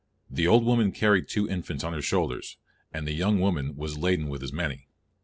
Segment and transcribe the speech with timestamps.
[0.31, 2.57] The old woman carried two infants on her shoulders,
[2.91, 4.87] and the young woman was laden with as many.